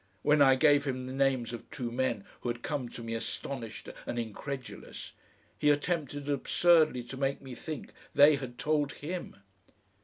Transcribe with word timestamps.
When 0.23 0.41
I 0.41 0.55
gave 0.55 0.85
him 0.85 1.05
the 1.05 1.13
names 1.13 1.53
of 1.53 1.69
two 1.69 1.91
men 1.91 2.25
who 2.39 2.49
had 2.49 2.63
come 2.63 2.89
to 2.89 3.03
me 3.03 3.13
astonished 3.13 3.87
and 4.07 4.17
incredulous, 4.17 5.11
he 5.59 5.69
attempted 5.69 6.27
absurdly 6.27 7.03
to 7.03 7.17
make 7.17 7.39
me 7.39 7.53
think 7.53 7.93
they 8.15 8.37
had 8.37 8.57
told 8.57 8.93
HIM. 8.93 9.35